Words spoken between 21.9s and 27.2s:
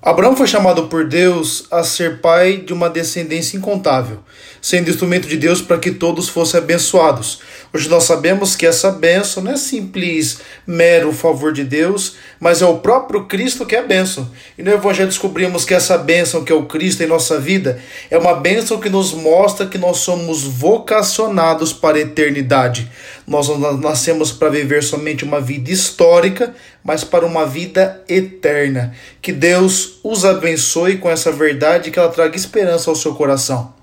a eternidade. Nós não nascemos para viver somente uma vida histórica, mas